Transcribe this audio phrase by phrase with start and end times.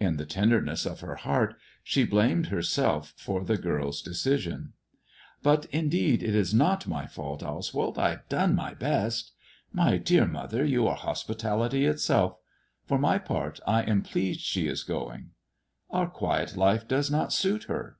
[0.00, 4.72] In the tenderness of her heart she blamed herself for the girl's decision."
[5.44, 7.96] But, indeed, it is not nky fault, Oswald.
[7.96, 9.30] X have done my best.""
[9.82, 12.38] My dear mother, you are hospitality itself.
[12.86, 15.30] For my part, I am pleased she is going."
[15.92, 17.98] I" Our quiet life does not suit her."